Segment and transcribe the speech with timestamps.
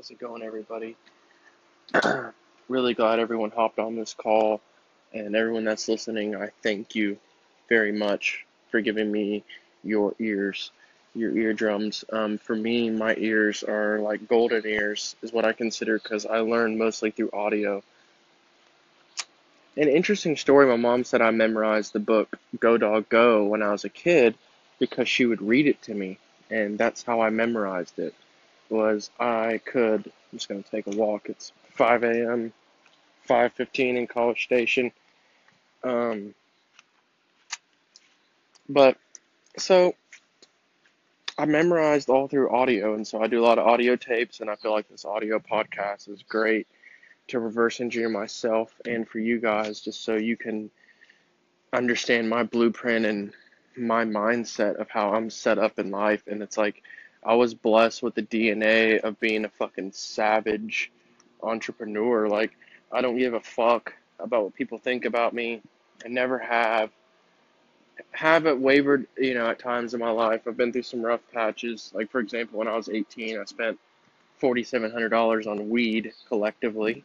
[0.00, 0.96] How's it going, everybody?
[2.70, 4.62] really glad everyone hopped on this call,
[5.12, 7.18] and everyone that's listening, I thank you
[7.68, 9.44] very much for giving me
[9.84, 10.70] your ears,
[11.14, 12.02] your eardrums.
[12.10, 16.38] Um, for me, my ears are like golden ears, is what I consider, because I
[16.38, 17.82] learn mostly through audio.
[19.76, 23.70] An interesting story my mom said I memorized the book Go Dog Go when I
[23.70, 24.34] was a kid
[24.78, 26.16] because she would read it to me,
[26.48, 28.14] and that's how I memorized it
[28.70, 31.28] was I could, I'm just to take a walk.
[31.28, 32.52] It's 5 a.m.,
[33.28, 34.92] 5.15 in College Station.
[35.82, 36.34] Um,
[38.68, 38.96] but,
[39.56, 39.94] so,
[41.38, 44.50] I memorized all through audio, and so I do a lot of audio tapes, and
[44.50, 46.66] I feel like this audio podcast is great
[47.28, 50.70] to reverse engineer myself and for you guys, just so you can
[51.72, 53.32] understand my blueprint and
[53.76, 56.24] my mindset of how I'm set up in life.
[56.26, 56.82] And it's like,
[57.22, 60.90] I was blessed with the DNA of being a fucking savage
[61.42, 62.28] entrepreneur.
[62.28, 62.52] Like,
[62.90, 65.60] I don't give a fuck about what people think about me.
[66.04, 66.90] I never have.
[68.12, 70.42] Haven't wavered, you know, at times in my life.
[70.46, 71.92] I've been through some rough patches.
[71.94, 73.78] Like, for example, when I was 18, I spent
[74.40, 77.04] $4,700 on weed collectively.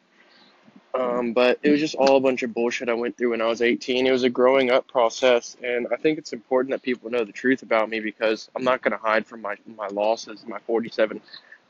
[0.95, 3.47] Um, but it was just all a bunch of bullshit I went through when I
[3.47, 4.07] was 18.
[4.07, 7.33] It was a growing up process, and I think it's important that people know the
[7.33, 11.19] truth about me because I'm not going to hide from my my losses, my 47,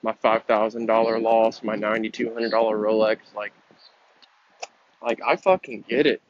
[0.03, 3.17] my five thousand dollar loss, my 9,200 dollar Rolex.
[3.35, 3.53] Like,
[5.01, 6.21] like I fucking get it,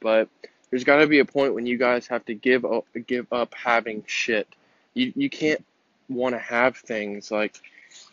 [0.00, 0.28] but
[0.70, 3.52] there's got to be a point when you guys have to give up give up
[3.52, 4.48] having shit.
[4.94, 5.64] You you can't
[6.08, 7.60] want to have things like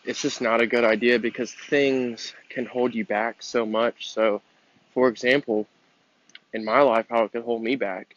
[0.06, 4.10] it's just not a good idea because things can hold you back so much.
[4.12, 4.42] So,
[4.94, 5.68] for example,
[6.54, 8.16] in my life, how it could hold me back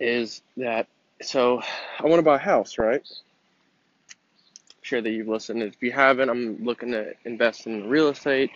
[0.00, 0.86] is that
[1.20, 1.60] so
[1.98, 3.02] I want to buy a house, right?
[3.04, 5.62] I'm sure that you've listened.
[5.62, 8.50] If you haven't, I'm looking to invest in real estate.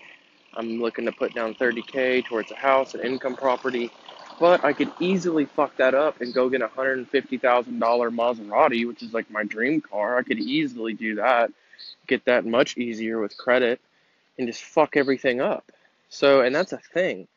[0.54, 3.90] I'm looking to put down 30k towards a house, an income property.
[4.38, 7.10] But I could easily fuck that up and go get a $150,000
[7.78, 10.16] Maserati, which is like my dream car.
[10.18, 11.50] I could easily do that
[12.06, 13.80] get that much easier with credit
[14.38, 15.70] and just fuck everything up.
[16.08, 17.28] So, and that's a thing.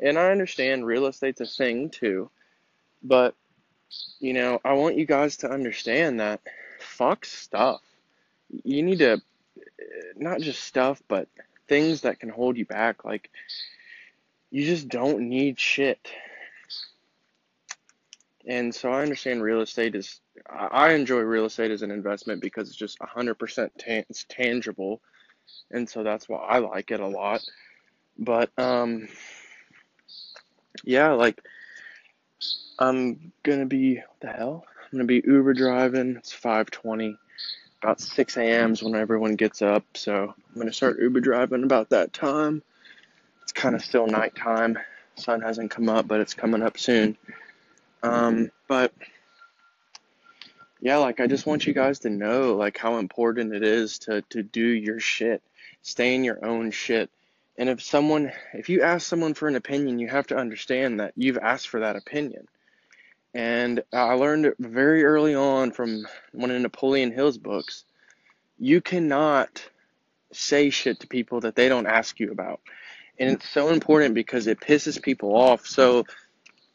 [0.00, 2.30] And I understand real estate's a thing too.
[3.02, 3.34] But,
[4.18, 6.40] you know, I want you guys to understand that
[6.80, 7.80] fuck stuff.
[8.64, 9.20] You need to,
[10.16, 11.28] not just stuff, but
[11.68, 13.04] things that can hold you back.
[13.04, 13.30] Like,
[14.50, 16.08] you just don't need shit.
[18.46, 22.68] And so I understand real estate is I enjoy real estate as an investment because
[22.68, 25.00] it's just 100% it's tangible.
[25.70, 27.42] And so that's why I like it a lot.
[28.18, 29.08] But um
[30.84, 31.40] yeah, like
[32.78, 34.64] I'm to be what the hell?
[34.92, 36.16] I'm to be Uber driving.
[36.16, 37.16] It's 5:20.
[37.82, 38.72] About 6 a.m.
[38.72, 42.62] is when everyone gets up, so I'm to start Uber driving about that time.
[43.42, 44.78] It's kind of still nighttime.
[45.16, 47.16] Sun hasn't come up, but it's coming up soon.
[48.04, 48.92] Um, but
[50.80, 54.22] yeah, like I just want you guys to know like how important it is to
[54.30, 55.42] to do your shit.
[55.82, 57.10] Stay in your own shit.
[57.56, 61.14] And if someone if you ask someone for an opinion, you have to understand that
[61.16, 62.46] you've asked for that opinion.
[63.32, 67.84] And I learned very early on from one of Napoleon Hill's books.
[68.58, 69.64] You cannot
[70.32, 72.60] say shit to people that they don't ask you about.
[73.18, 75.66] And it's so important because it pisses people off.
[75.66, 76.04] So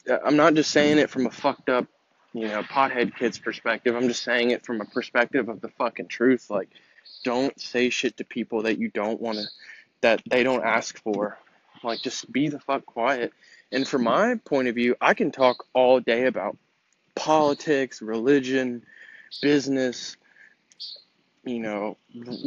[0.09, 1.85] I'm not just saying it from a fucked up,
[2.33, 3.95] you know, pothead kid's perspective.
[3.95, 6.49] I'm just saying it from a perspective of the fucking truth.
[6.49, 6.69] Like,
[7.23, 9.45] don't say shit to people that you don't want to,
[10.01, 11.37] that they don't ask for.
[11.83, 13.33] Like, just be the fuck quiet.
[13.71, 16.57] And from my point of view, I can talk all day about
[17.15, 18.83] politics, religion,
[19.41, 20.17] business,
[21.43, 21.97] you know,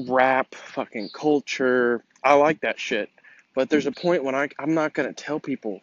[0.06, 2.02] rap, fucking culture.
[2.22, 3.10] I like that shit.
[3.54, 5.80] But there's a point when I, I'm not going to tell people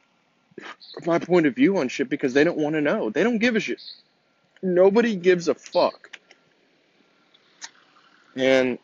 [1.05, 3.09] my point of view on shit because they don't want to know.
[3.09, 3.81] They don't give a shit.
[4.61, 6.19] Nobody gives a fuck.
[8.35, 8.77] And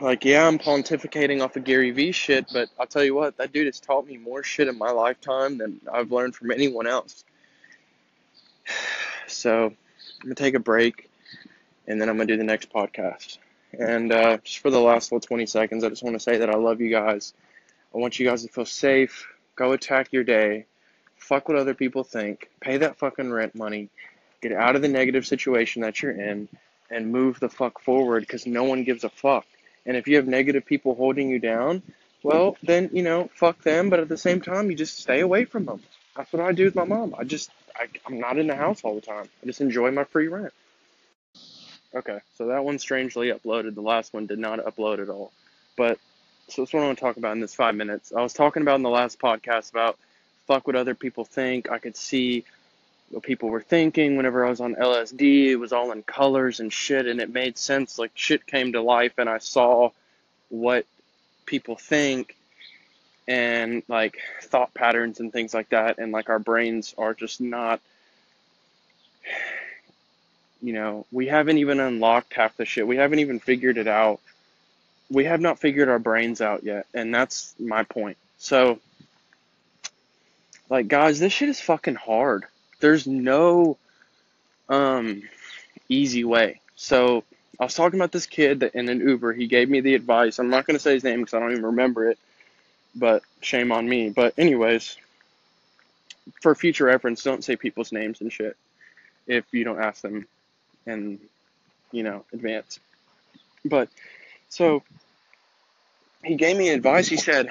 [0.00, 3.52] like, yeah, I'm pontificating off of Gary Vee shit, but I'll tell you what, that
[3.52, 7.24] dude has taught me more shit in my lifetime than I've learned from anyone else.
[9.26, 9.76] So I'm
[10.24, 11.08] gonna take a break,
[11.86, 13.38] and then I'm gonna do the next podcast.
[13.78, 16.50] And uh, just for the last little 20 seconds, I just want to say that
[16.50, 17.32] I love you guys.
[17.94, 19.28] I want you guys to feel safe.
[19.60, 20.64] Go attack your day.
[21.18, 22.48] Fuck what other people think.
[22.62, 23.90] Pay that fucking rent money.
[24.40, 26.48] Get out of the negative situation that you're in
[26.90, 29.44] and move the fuck forward because no one gives a fuck.
[29.84, 31.82] And if you have negative people holding you down,
[32.22, 33.90] well, then, you know, fuck them.
[33.90, 35.82] But at the same time, you just stay away from them.
[36.16, 37.14] That's what I do with my mom.
[37.18, 39.28] I just, I, I'm not in the house all the time.
[39.42, 40.54] I just enjoy my free rent.
[41.94, 43.74] Okay, so that one strangely uploaded.
[43.74, 45.32] The last one did not upload at all.
[45.76, 45.98] But
[46.50, 48.12] so that's what I want to talk about in this five minutes.
[48.12, 49.98] I was talking about in the last podcast about
[50.46, 51.70] fuck what other people think.
[51.70, 52.44] I could see
[53.10, 55.48] what people were thinking whenever I was on LSD.
[55.48, 57.98] It was all in colors and shit, and it made sense.
[57.98, 59.90] Like shit came to life, and I saw
[60.48, 60.86] what
[61.46, 62.36] people think
[63.28, 65.98] and like thought patterns and things like that.
[65.98, 67.80] And like our brains are just not,
[70.62, 72.86] you know, we haven't even unlocked half the shit.
[72.86, 74.20] We haven't even figured it out.
[75.10, 78.16] We have not figured our brains out yet, and that's my point.
[78.38, 78.78] So,
[80.68, 82.44] like, guys, this shit is fucking hard.
[82.80, 83.76] There's no
[84.68, 85.22] um,
[85.88, 86.60] easy way.
[86.76, 87.24] So
[87.58, 89.34] I was talking about this kid that in an Uber.
[89.34, 90.38] He gave me the advice.
[90.38, 92.18] I'm not going to say his name because I don't even remember it,
[92.94, 94.10] but shame on me.
[94.10, 94.96] But anyways,
[96.40, 98.56] for future reference, don't say people's names and shit
[99.26, 100.26] if you don't ask them
[100.86, 101.20] in
[101.92, 102.80] you know advance.
[103.64, 103.88] But
[104.50, 104.82] so
[106.22, 107.08] he gave me advice.
[107.08, 107.50] He said,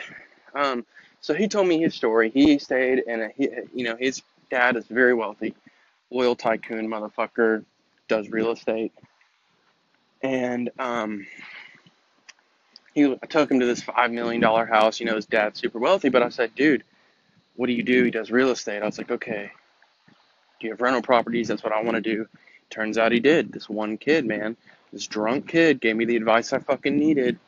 [0.54, 0.86] um,
[1.22, 2.30] so he told me his story.
[2.30, 5.56] He stayed in a, you know, his dad is very wealthy,
[6.14, 7.66] oil tycoon motherfucker,
[8.08, 8.94] does real estate,
[10.22, 11.26] and um,
[12.94, 15.00] he I took him to this five million dollar house.
[15.00, 16.84] You know, his dad's super wealthy, but I said, dude,
[17.56, 18.04] what do you do?
[18.04, 18.82] He does real estate.
[18.82, 19.52] I was like, okay.
[20.60, 21.48] Do you have rental properties?
[21.48, 22.28] That's what I want to do.
[22.70, 23.52] Turns out he did.
[23.52, 24.58] This one kid, man,
[24.92, 27.40] this drunk kid, gave me the advice I fucking needed,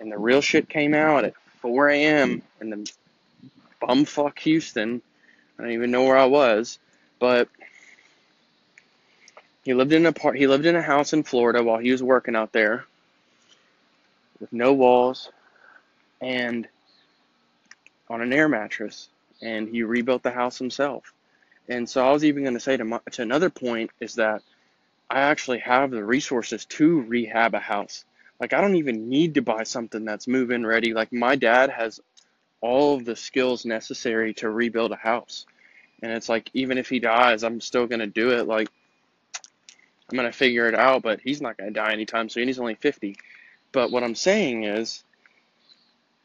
[0.00, 2.42] and the real shit came out at 4 a.m.
[2.60, 2.92] in the
[3.80, 5.02] bumfuck Houston
[5.58, 6.78] I don't even know where I was,
[7.18, 7.48] but
[9.64, 10.36] he lived in a part.
[10.36, 12.84] He lived in a house in Florida while he was working out there,
[14.40, 15.30] with no walls,
[16.20, 16.66] and
[18.10, 19.08] on an air mattress.
[19.40, 21.12] And he rebuilt the house himself.
[21.68, 24.42] And so I was even going to say to my, to another point is that
[25.10, 28.04] I actually have the resources to rehab a house.
[28.40, 30.92] Like I don't even need to buy something that's move-in ready.
[30.94, 32.00] Like my dad has
[32.60, 35.46] all of the skills necessary to rebuild a house.
[36.02, 38.46] And it's like, even if he dies, I'm still going to do it.
[38.46, 38.68] Like,
[40.10, 42.46] I'm going to figure it out, but he's not going to die anytime soon.
[42.46, 43.16] He's only 50.
[43.72, 45.04] But what I'm saying is,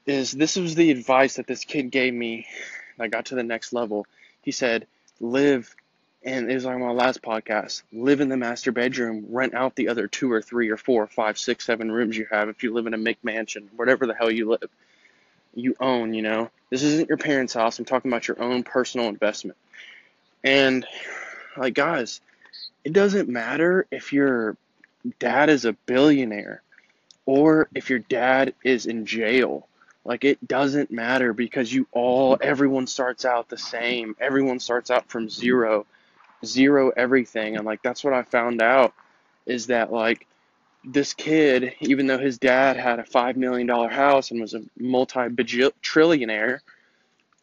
[0.05, 2.45] is this was the advice that this kid gave me.
[2.99, 4.05] I got to the next level.
[4.41, 4.87] He said,
[5.19, 5.73] live,
[6.23, 10.07] and it was my last podcast, live in the master bedroom, rent out the other
[10.07, 12.87] two or three or four or five, six, seven rooms you have if you live
[12.87, 14.69] in a McMansion, whatever the hell you live
[15.53, 16.49] you own, you know.
[16.69, 17.79] This isn't your parents' house.
[17.79, 19.57] I'm talking about your own personal investment.
[20.43, 20.85] And
[21.57, 22.21] like guys,
[22.83, 24.55] it doesn't matter if your
[25.19, 26.61] dad is a billionaire
[27.25, 29.67] or if your dad is in jail.
[30.05, 34.15] Like it doesn't matter because you all everyone starts out the same.
[34.19, 35.85] Everyone starts out from zero.
[36.45, 37.57] Zero everything.
[37.57, 38.93] And like that's what I found out
[39.45, 40.27] is that like
[40.83, 45.19] this kid, even though his dad had a $5 million house and was a multi
[45.19, 46.59] trillionaire,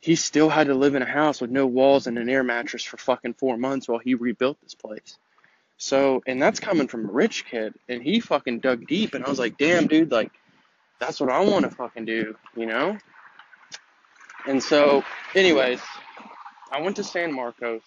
[0.01, 2.85] he still had to live in a house with no walls and an air mattress
[2.85, 5.19] for fucking four months while he rebuilt this place.
[5.79, 9.29] So, and that's coming from a rich kid, and he fucking dug deep, and I
[9.29, 10.33] was like, damn, dude, like,
[10.99, 12.97] that's what I want to fucking do, you know?
[14.47, 15.05] And so,
[15.35, 15.81] anyways,
[16.73, 17.83] I went to San Marcos.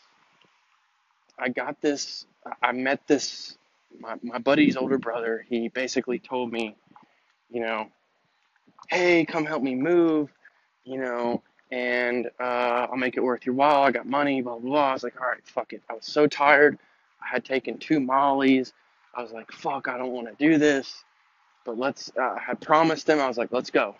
[1.39, 2.25] I got this,
[2.61, 3.57] I met this
[3.99, 6.75] my, my buddy's older brother, he basically told me,
[7.49, 7.87] you know,
[8.89, 10.29] hey, come help me move,
[10.83, 11.41] you know,
[11.71, 13.83] and uh, I'll make it worth your while.
[13.83, 14.89] I got money, blah, blah, blah.
[14.89, 15.83] I was like, all right, fuck it.
[15.89, 16.79] I was so tired.
[17.21, 18.73] I had taken two mollies.
[19.13, 21.03] I was like, fuck, I don't want to do this.
[21.65, 23.95] But let's, uh, I had promised him, I was like, let's go.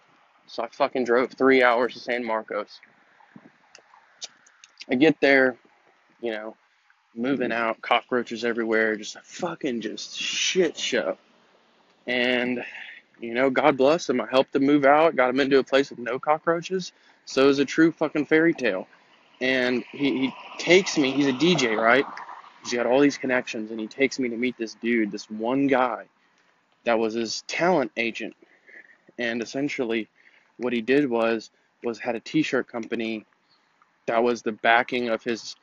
[0.48, 2.79] So I fucking drove three hours to San Marcos.
[4.89, 5.58] I get there,
[6.22, 6.55] you know,
[7.15, 11.17] moving out, cockroaches everywhere, just a fucking just shit show.
[12.07, 12.63] And
[13.19, 14.21] you know, God bless him.
[14.21, 16.93] I helped him move out, got him into a place with no cockroaches.
[17.25, 18.87] So it was a true fucking fairy tale.
[19.41, 22.05] And he, he takes me, he's a DJ, right?
[22.63, 25.67] He's got all these connections, and he takes me to meet this dude, this one
[25.67, 26.05] guy
[26.83, 28.35] that was his talent agent.
[29.17, 30.07] And essentially,
[30.57, 31.51] what he did was
[31.83, 33.25] was had a t-shirt company
[34.05, 35.55] that was the backing of his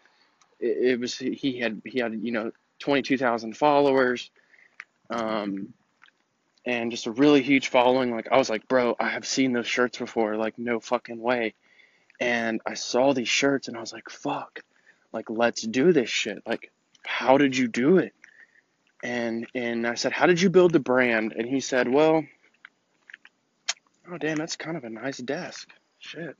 [0.60, 4.30] it, it was he had he had you know 22,000 followers
[5.10, 5.72] um
[6.64, 8.10] and just a really huge following.
[8.10, 11.54] Like I was like bro I have seen those shirts before like no fucking way.
[12.18, 14.60] And I saw these shirts and I was like fuck
[15.12, 16.42] like let's do this shit.
[16.46, 16.72] Like
[17.04, 18.14] how did you do it?
[19.02, 21.34] And and I said how did you build the brand?
[21.36, 22.24] And he said well
[24.10, 25.68] oh damn that's kind of a nice desk.
[26.00, 26.36] Shit.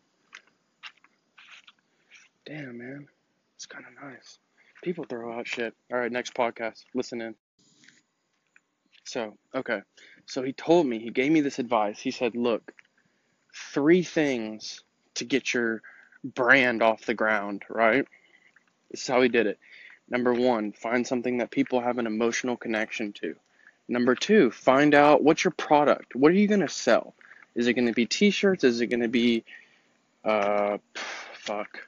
[2.44, 3.08] Damn man
[3.66, 4.38] kind of nice.
[4.82, 5.75] People throw out shit.
[5.92, 6.85] All right, next podcast.
[6.94, 7.35] Listen in.
[9.04, 9.82] So, okay.
[10.26, 11.99] So he told me, he gave me this advice.
[11.99, 12.73] He said, look,
[13.73, 14.82] three things
[15.14, 15.82] to get your
[16.25, 18.06] brand off the ground, right?
[18.90, 19.58] This is how he did it.
[20.08, 23.35] Number one, find something that people have an emotional connection to.
[23.88, 26.14] Number two, find out what's your product.
[26.14, 27.14] What are you going to sell?
[27.54, 28.64] Is it going to be t shirts?
[28.64, 29.44] Is it going to be,
[30.25, 30.78] uh,
[31.35, 31.87] fuck,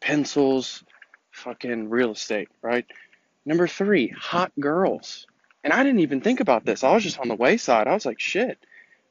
[0.00, 0.84] pencils,
[1.42, 2.86] fucking real estate, right?
[3.44, 5.26] Number three, hot girls.
[5.64, 6.82] And I didn't even think about this.
[6.84, 7.86] I was just on the wayside.
[7.86, 8.58] I was like, shit,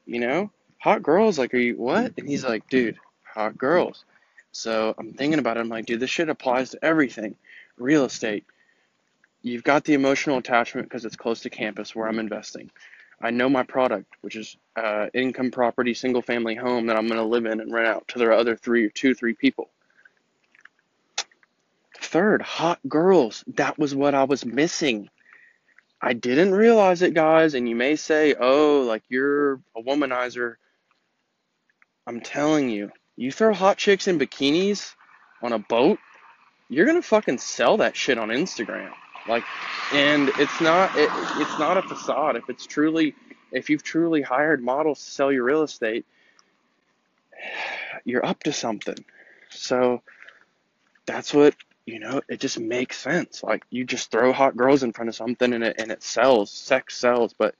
[0.05, 1.37] you know, hot girls.
[1.37, 2.13] Like, are you what?
[2.17, 4.03] And he's like, dude, hot girls.
[4.51, 5.61] So I'm thinking about it.
[5.61, 7.35] I'm like, dude, this shit applies to everything.
[7.77, 8.45] Real estate.
[9.41, 12.69] You've got the emotional attachment because it's close to campus where I'm investing.
[13.21, 17.19] I know my product, which is uh, income property, single family home that I'm going
[17.19, 19.69] to live in and rent out to their other three or two, three people.
[22.11, 23.41] Third, hot girls.
[23.55, 25.09] That was what I was missing.
[26.01, 27.53] I didn't realize it, guys.
[27.53, 30.55] And you may say, oh, like you're a womanizer.
[32.05, 34.93] I'm telling you, you throw hot chicks in bikinis
[35.41, 35.99] on a boat,
[36.67, 38.91] you're gonna fucking sell that shit on Instagram.
[39.25, 39.45] Like,
[39.93, 42.35] and it's not it, it's not a facade.
[42.35, 43.15] If it's truly,
[43.53, 46.05] if you've truly hired models to sell your real estate,
[48.03, 48.97] you're up to something.
[49.49, 50.01] So
[51.05, 52.21] that's what you know.
[52.29, 53.43] It just makes sense.
[53.43, 56.51] Like you just throw hot girls in front of something and it and it sells.
[56.51, 57.55] Sex sells, but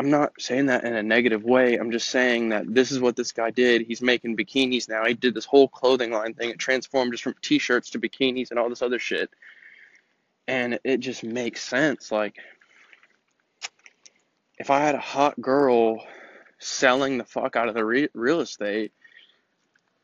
[0.00, 1.76] I'm not saying that in a negative way.
[1.76, 3.82] I'm just saying that this is what this guy did.
[3.82, 5.04] He's making bikinis now.
[5.04, 6.48] He did this whole clothing line thing.
[6.48, 9.28] It transformed just from t-shirts to bikinis and all this other shit.
[10.48, 12.10] And it just makes sense.
[12.10, 12.36] Like,
[14.58, 16.02] if I had a hot girl
[16.58, 18.92] selling the fuck out of the re- real estate,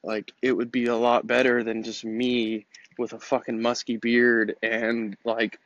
[0.02, 2.66] like, it would be a lot better than just me
[2.98, 5.58] with a fucking musky beard and, like,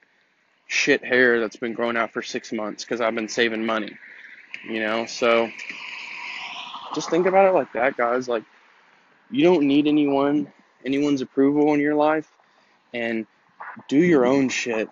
[0.67, 3.97] shit hair that's been growing out for six months because I've been saving money
[4.69, 5.07] you know?
[5.07, 5.51] So
[6.95, 8.29] just think about it like that guys.
[8.29, 8.45] Like
[9.31, 10.53] you don't need anyone
[10.85, 12.31] anyone's approval in your life
[12.95, 13.27] and
[13.89, 14.89] do your own shit.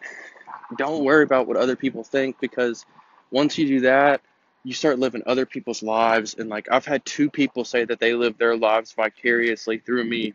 [0.77, 2.85] Don't worry about what other people think because
[3.31, 4.21] once you do that
[4.65, 6.35] you start living other people's lives.
[6.39, 10.35] And like i've had two people say that they live their lives vicariously through me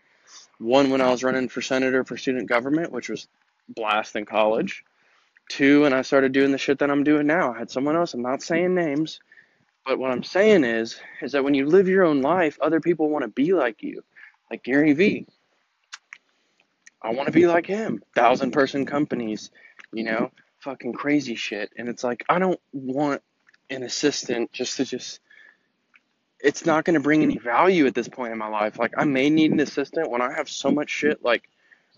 [0.63, 3.27] one when i was running for senator for student government which was
[3.69, 4.83] blast in college
[5.49, 7.53] Two, and I started doing the shit that I'm doing now.
[7.53, 9.19] I had someone else, I'm not saying names,
[9.85, 13.09] but what I'm saying is, is that when you live your own life, other people
[13.09, 14.03] want to be like you.
[14.49, 15.27] Like Gary Vee.
[17.01, 18.01] I want to be like him.
[18.15, 19.51] Thousand person companies,
[19.91, 21.71] you know, fucking crazy shit.
[21.77, 23.21] And it's like, I don't want
[23.69, 25.19] an assistant just to just,
[26.43, 28.77] it's not going to bring any value at this point in my life.
[28.77, 31.49] Like, I may need an assistant when I have so much shit like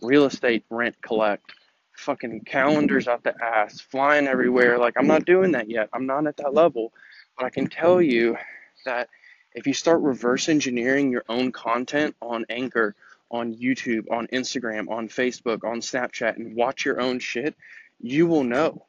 [0.01, 1.51] real estate, rent, collect
[1.97, 4.77] fucking calendars out the ass, flying everywhere.
[4.77, 5.89] Like, I'm not doing that yet.
[5.93, 6.93] I'm not at that level.
[7.37, 8.37] But I can tell you
[8.85, 9.09] that
[9.53, 12.95] if you start reverse engineering your own content on Anchor,
[13.31, 17.55] on YouTube, on Instagram, on Facebook, on Snapchat, and watch your own shit,
[17.99, 18.85] you will know.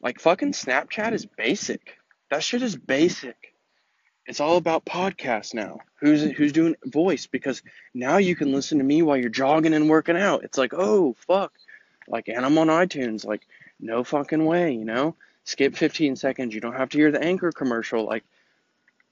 [0.00, 1.96] Like, fucking Snapchat is basic.
[2.30, 3.54] That shit is basic.
[4.26, 5.78] It's all about podcasts now.
[5.96, 7.26] Who's who's doing voice?
[7.26, 7.62] Because
[7.94, 10.44] now you can listen to me while you're jogging and working out.
[10.44, 11.52] It's like, oh fuck,
[12.08, 13.24] like, and I'm on iTunes.
[13.24, 13.46] Like,
[13.80, 15.14] no fucking way, you know?
[15.44, 16.54] Skip 15 seconds.
[16.54, 18.04] You don't have to hear the anchor commercial.
[18.04, 18.24] Like,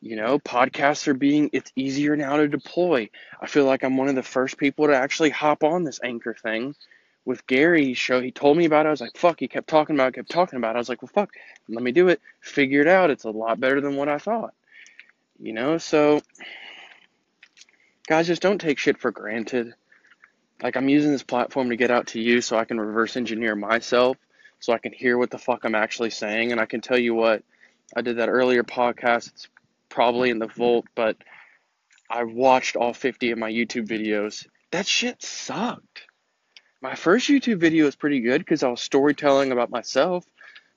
[0.00, 3.09] you know, podcasts are being, it's easier now to deploy.
[3.40, 6.35] I feel like I'm one of the first people to actually hop on this anchor
[6.35, 6.75] thing.
[7.25, 8.88] With Gary's show he told me about it.
[8.88, 10.76] I was like, fuck, he kept talking about it, kept talking about it.
[10.76, 11.30] I was like, well, fuck,
[11.68, 12.21] let me do it.
[12.40, 13.11] Figure it out.
[13.11, 14.52] It's a lot better than what I thought.
[15.38, 16.20] You know, so
[18.06, 19.74] guys, just don't take shit for granted.
[20.62, 23.56] Like I'm using this platform to get out to you so I can reverse engineer
[23.56, 24.16] myself
[24.60, 26.52] so I can hear what the fuck I'm actually saying.
[26.52, 27.42] And I can tell you what
[27.94, 29.28] I did that earlier podcast.
[29.28, 29.48] It's
[29.88, 31.16] probably in the vault but
[32.08, 34.46] I watched all 50 of my YouTube videos.
[34.70, 36.02] That shit sucked.
[36.80, 40.24] My first YouTube video was pretty good because I was storytelling about myself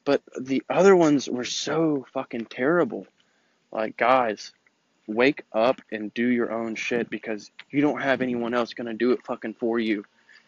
[0.03, 3.05] but the other ones were so fucking terrible
[3.77, 4.51] like guys
[5.07, 9.11] wake up and do your own shit because you don't have anyone else gonna do
[9.11, 10.03] it fucking for you.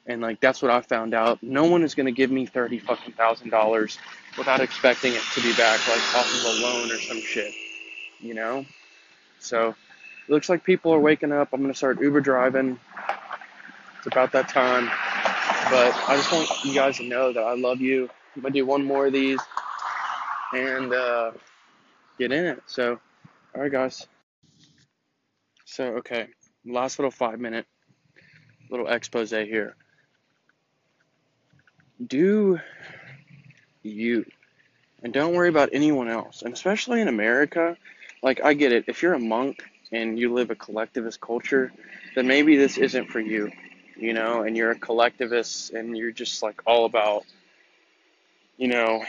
[0.07, 1.41] And like that's what I found out.
[1.43, 3.99] No one is gonna give me thirty fucking thousand dollars
[4.37, 7.53] without expecting it to be back like off of a loan or some shit.
[8.19, 8.65] You know?
[9.39, 11.49] So it looks like people are waking up.
[11.53, 12.79] I'm gonna start Uber driving.
[13.97, 14.85] It's about that time.
[15.69, 18.09] But I just want you guys to know that I love you.
[18.35, 19.39] I'm gonna do one more of these
[20.53, 21.31] and uh,
[22.17, 22.63] get in it.
[22.67, 22.99] So,
[23.55, 24.07] all right, guys.
[25.65, 26.27] So, okay,
[26.65, 27.65] last little five minute
[28.69, 29.75] little expose here.
[32.05, 32.59] Do
[33.83, 34.25] you
[35.03, 36.41] and don't worry about anyone else.
[36.41, 37.77] And especially in America,
[38.21, 38.85] like I get it.
[38.87, 41.71] If you're a monk and you live a collectivist culture,
[42.15, 43.51] then maybe this isn't for you,
[43.95, 47.23] you know, and you're a collectivist and you're just like all about,
[48.57, 49.03] you know,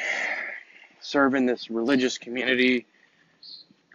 [1.01, 2.87] serving this religious community.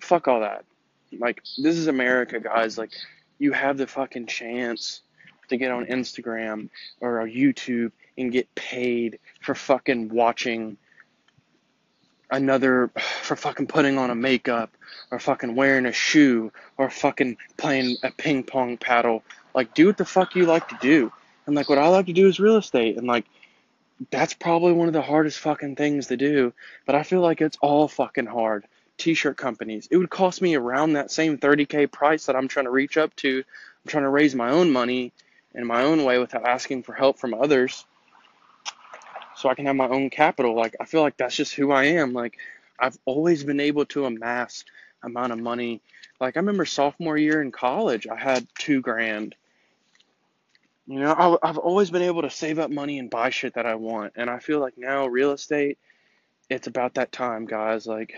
[0.06, 0.66] Fuck all that.
[1.12, 2.78] Like, this is America, guys.
[2.78, 2.92] Like,
[3.40, 5.02] you have the fucking chance
[5.50, 6.70] to get on Instagram
[7.02, 10.78] or YouTube and get paid for fucking watching
[12.30, 12.92] another
[13.24, 14.72] for fucking putting on a makeup
[15.10, 19.24] or fucking wearing a shoe or fucking playing a ping pong paddle.
[19.56, 21.12] Like, do what the fuck you like to do.
[21.48, 22.98] And like, what I like to do is real estate.
[22.98, 23.26] And like,
[24.12, 26.54] that's probably one of the hardest fucking things to do.
[26.86, 28.66] But I feel like it's all fucking hard.
[28.98, 29.88] T-shirt companies.
[29.92, 33.16] It would cost me around that same 30k price that I'm trying to reach up
[33.18, 33.40] to.
[33.40, 35.14] I'm trying to raise my own money
[35.54, 37.86] in my own way without asking for help from others
[39.36, 40.56] so I can have my own capital.
[40.56, 42.14] Like I feel like that's just who I am.
[42.14, 42.38] Like
[42.80, 44.66] I've always been able to amass
[45.04, 45.82] amount of money.
[46.20, 49.36] Like I remember sophomore year in college, I had two grand.
[50.88, 53.66] You know, I, have always been able to save up money and buy shit that
[53.66, 55.80] I want, and I feel like now real estate,
[56.48, 57.88] it's about that time, guys.
[57.88, 58.14] Like,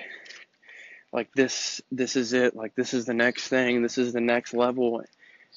[1.18, 2.56] like this, this is it.
[2.56, 3.82] Like this is the next thing.
[3.82, 5.04] This is the next level,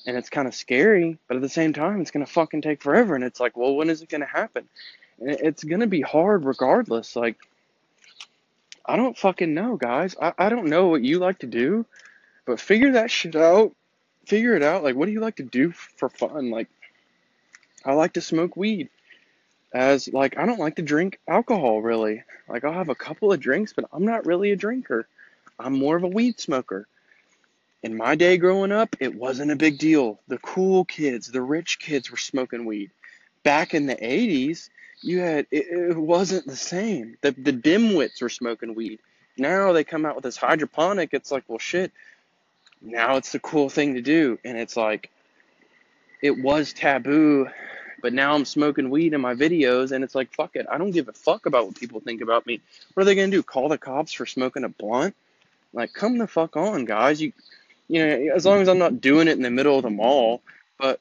[0.07, 3.15] and it's kind of scary, but at the same time, it's gonna fucking take forever.
[3.15, 4.67] And it's like, well, when is it gonna happen?
[5.21, 7.15] it's gonna be hard regardless.
[7.15, 7.37] Like,
[8.87, 10.17] I don't fucking know, guys.
[10.19, 11.85] I, I don't know what you like to do,
[12.47, 13.77] but figure that shit out.
[14.25, 14.83] Figure it out.
[14.83, 16.51] Like, what do you like to do for fun?
[16.51, 16.69] Like,
[17.85, 18.89] I like to smoke weed.
[19.75, 22.25] As like, I don't like to drink alcohol really.
[22.49, 25.07] Like, I'll have a couple of drinks, but I'm not really a drinker.
[25.61, 26.87] I'm more of a weed smoker.
[27.83, 30.21] In my day growing up, it wasn't a big deal.
[30.29, 32.91] The cool kids, the rich kids were smoking weed.
[33.43, 34.69] Back in the 80s,
[35.03, 37.17] you had it, it wasn't the same.
[37.23, 39.01] The the dimwits were smoking weed.
[39.39, 41.11] Now they come out with this hydroponic.
[41.13, 41.93] It's like, well, shit.
[42.83, 45.11] Now it's the cool thing to do, and it's like,
[46.23, 47.49] it was taboo,
[48.03, 50.67] but now I'm smoking weed in my videos, and it's like, fuck it.
[50.71, 52.61] I don't give a fuck about what people think about me.
[52.95, 53.43] What are they gonna do?
[53.43, 55.15] Call the cops for smoking a blunt?
[55.73, 57.21] Like, come the fuck on, guys.
[57.21, 57.33] You,
[57.89, 60.43] you know, as long as I'm not doing it in the middle of the mall,
[60.79, 61.01] but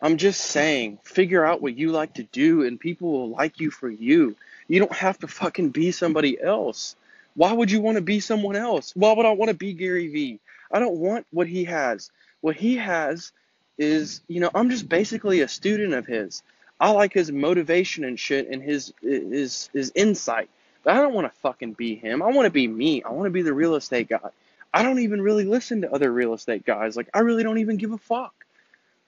[0.00, 3.70] I'm just saying, figure out what you like to do and people will like you
[3.70, 4.36] for you.
[4.68, 6.96] You don't have to fucking be somebody else.
[7.34, 8.92] Why would you want to be someone else?
[8.96, 10.40] Why would I want to be Gary Vee?
[10.72, 12.10] I don't want what he has.
[12.40, 13.32] What he has
[13.78, 16.42] is, you know, I'm just basically a student of his.
[16.78, 20.48] I like his motivation and shit and his his his insight.
[20.82, 22.22] But I don't want to fucking be him.
[22.22, 23.02] I want to be me.
[23.02, 24.30] I want to be the real estate guy.
[24.72, 26.96] I don't even really listen to other real estate guys.
[26.96, 28.34] Like I really don't even give a fuck.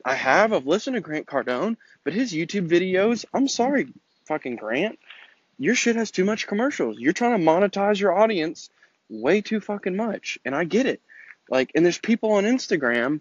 [0.05, 0.53] I have.
[0.53, 3.93] I've listened to Grant Cardone, but his YouTube videos, I'm sorry,
[4.27, 4.99] fucking Grant,
[5.59, 6.99] your shit has too much commercials.
[6.99, 8.69] You're trying to monetize your audience
[9.09, 10.39] way too fucking much.
[10.45, 11.01] And I get it.
[11.49, 13.21] Like, and there's people on Instagram,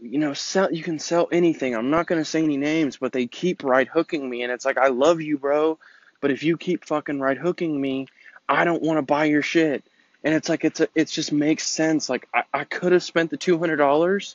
[0.00, 1.74] you know, sell, you can sell anything.
[1.74, 4.42] I'm not going to say any names, but they keep right hooking me.
[4.42, 5.78] And it's like, I love you, bro.
[6.20, 8.06] But if you keep fucking right hooking me,
[8.48, 9.84] I don't want to buy your shit.
[10.24, 12.08] And it's like, it's a, it just makes sense.
[12.08, 14.34] Like, I, I could have spent the $200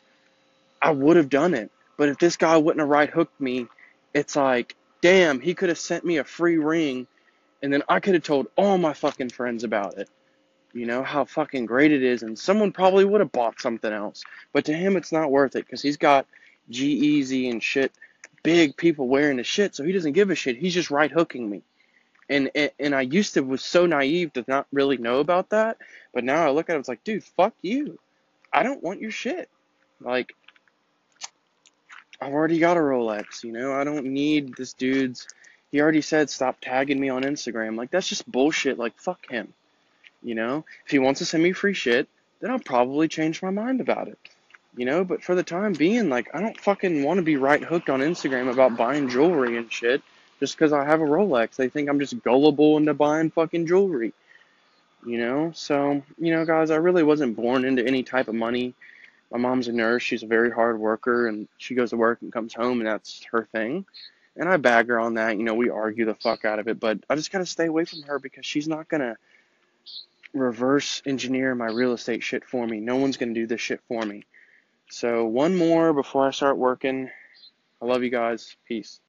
[0.83, 1.71] I would have done it.
[1.97, 3.67] But if this guy wouldn't have right hooked me,
[4.13, 7.07] it's like, damn, he could have sent me a free ring
[7.61, 10.09] and then I could have told all my fucking friends about it.
[10.73, 12.23] You know, how fucking great it is.
[12.23, 14.23] And someone probably would have bought something else.
[14.51, 16.25] But to him, it's not worth it because he's got
[16.69, 17.93] G-Eazy and shit,
[18.41, 19.75] big people wearing the shit.
[19.75, 20.57] So he doesn't give a shit.
[20.57, 21.61] He's just right hooking me.
[22.29, 25.77] And, and, I used to was so naive to not really know about that.
[26.13, 27.99] But now I look at it, it's like, dude, fuck you.
[28.51, 29.49] I don't want your shit.
[29.99, 30.33] Like,
[32.21, 35.27] I've already got a Rolex, you know, I don't need this dude's.
[35.71, 37.75] He already said stop tagging me on Instagram.
[37.75, 38.77] Like, that's just bullshit.
[38.77, 39.53] Like, fuck him.
[40.21, 42.07] You know, if he wants to send me free shit,
[42.39, 44.19] then I'll probably change my mind about it.
[44.75, 47.61] You know, but for the time being, like, I don't fucking want to be right
[47.61, 50.01] hooked on Instagram about buying jewelry and shit
[50.39, 51.55] just because I have a Rolex.
[51.55, 54.13] They think I'm just gullible into buying fucking jewelry.
[55.05, 58.73] You know, so, you know, guys, I really wasn't born into any type of money
[59.33, 60.03] my mom's a nurse.
[60.03, 63.23] She's a very hard worker, and she goes to work and comes home, and that's
[63.31, 63.83] her thing.
[64.37, 65.37] And I bag her on that.
[65.37, 67.85] You know, we argue the fuck out of it, but I just gotta stay away
[67.85, 69.17] from her because she's not gonna
[70.33, 72.79] reverse engineer my real estate shit for me.
[72.79, 74.23] No one's gonna do this shit for me.
[74.89, 77.09] So one more before I start working.
[77.81, 78.55] I love you guys.
[78.67, 78.99] Peace.